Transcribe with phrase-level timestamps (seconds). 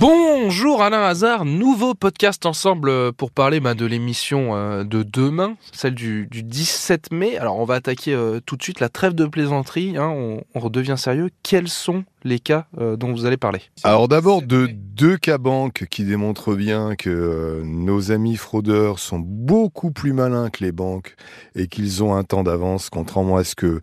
[0.00, 5.56] Bonjour Alain Hazard, nouveau podcast ensemble euh, pour parler bah, de l'émission euh, de demain,
[5.72, 7.36] celle du, 17 mai.
[7.36, 10.08] Alors on va attaquer euh, tout de suite la trêve de plaisanterie, hein.
[10.08, 11.28] on, redevient sérieux.
[11.42, 13.60] Quels sont les cas dont vous allez parler?
[13.82, 19.90] Alors d'abord de deux cas banques qui démontrent bien que nos amis fraudeurs sont beaucoup
[19.90, 21.14] plus malins que les banques
[21.54, 23.80] et qu'ils ont un temps d'avance, contrairement à ce que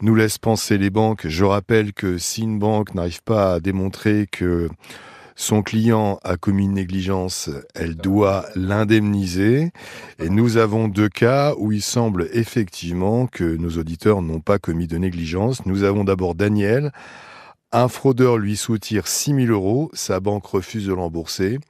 [0.00, 1.26] nous laissent penser les banques.
[1.28, 4.68] Je rappelle que si une banque n'arrive pas à démontrer que
[5.40, 9.70] son client a commis une négligence, elle doit l'indemniser.
[10.18, 14.88] Et nous avons deux cas où il semble effectivement que nos auditeurs n'ont pas commis
[14.88, 15.64] de négligence.
[15.64, 16.90] Nous avons d'abord Daniel.
[17.70, 21.60] Un fraudeur lui soutire 6 000 euros, sa banque refuse de l'embourser.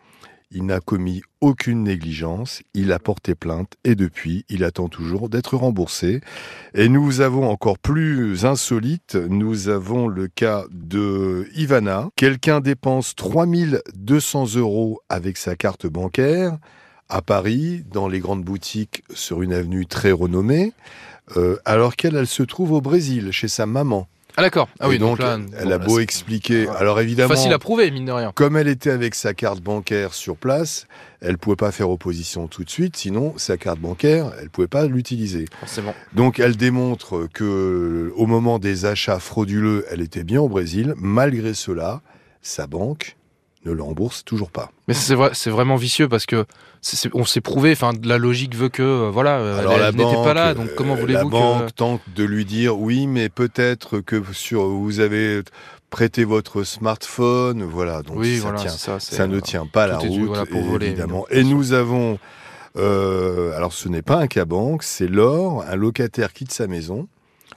[0.50, 5.58] Il n'a commis aucune négligence, il a porté plainte et depuis, il attend toujours d'être
[5.58, 6.22] remboursé.
[6.72, 12.08] Et nous avons encore plus insolite, nous avons le cas de Ivana.
[12.16, 16.56] Quelqu'un dépense 3200 euros avec sa carte bancaire
[17.10, 20.72] à Paris, dans les grandes boutiques sur une avenue très renommée,
[21.36, 24.08] euh, alors qu'elle elle se trouve au Brésil, chez sa maman.
[24.38, 24.68] Ah d'accord.
[24.78, 25.18] Ah oui, donc,
[25.58, 26.68] elle a beau expliquer.
[26.68, 28.30] Alors évidemment, facile à prouver, mine de rien.
[28.36, 30.86] Comme elle était avec sa carte bancaire sur place,
[31.20, 34.86] elle pouvait pas faire opposition tout de suite, sinon sa carte bancaire, elle pouvait pas
[34.86, 35.46] l'utiliser.
[35.58, 35.92] Forcément.
[36.12, 40.94] Donc elle démontre que au moment des achats frauduleux, elle était bien au Brésil.
[40.98, 42.00] Malgré cela,
[42.40, 43.16] sa banque
[43.64, 44.70] ne le rembourse toujours pas.
[44.86, 46.44] Mais c'est vrai, c'est vraiment vicieux parce que
[47.12, 50.54] on s'est prouvé, enfin la logique veut que euh, voilà, Alors elle, n'était pas là,
[50.54, 54.66] donc comment euh, voulez-vous La banque tente de lui dire oui, mais peut-être que sur
[54.68, 55.42] vous avez
[55.90, 59.98] prêté votre smartphone, voilà, donc oui, ça, voilà, tient, ça, ça, ne tient pas la
[59.98, 61.26] route, pour voler, évidemment.
[61.30, 62.18] Et nous avons,
[62.76, 67.08] euh, alors ce n'est pas un cas banque, c'est Laure, un locataire quitte sa maison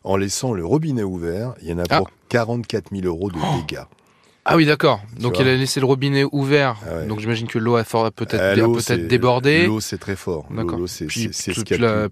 [0.03, 1.53] en laissant le robinet ouvert.
[1.61, 3.83] Il y en a pour 44 000 euros de oh dégâts.
[4.43, 5.01] Ah oui, d'accord.
[5.19, 6.77] Donc il a laissé le robinet ouvert.
[6.85, 9.67] Ah donc j'imagine que l'eau a peut-être ah, peut débordé.
[9.67, 10.47] L'eau, c'est très fort.
[10.49, 10.79] D'accord.
[11.07, 11.29] Puis,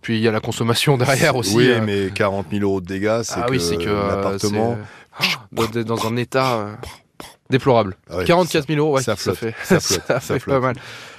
[0.01, 1.55] puis il y a la consommation derrière aussi.
[1.55, 1.81] Oui, euh.
[1.83, 4.77] mais 40 000 euros de dégâts, c'est ah, que, oui, que l'appartement...
[5.85, 6.77] dans un état...
[7.49, 7.95] Déplorable.
[8.27, 10.75] 44 000 euros, ouais, ça, flotte, fait, ça, flotte, ça, fait pas mal.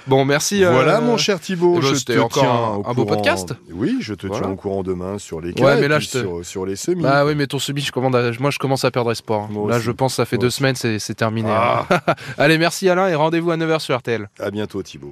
[0.07, 0.63] Bon, merci.
[0.63, 1.75] Voilà, euh, mon cher Thibault.
[1.77, 3.53] Eh ben, je te encore un, beau podcast.
[3.71, 5.77] Oui, je te tiens au courant demain sur les cas,
[6.43, 7.03] sur, les semis.
[7.05, 9.49] Ah oui, mais ton semi, je commande moi, je commence à perdre espoir.
[9.67, 11.49] là, je pense que ça fait deux semaines, c'est terminé.
[11.49, 11.85] Hein.
[11.89, 12.15] Ah.
[12.37, 14.29] Allez, merci Alain et rendez-vous à 9h sur RTL.
[14.39, 15.11] À bientôt, Thibault.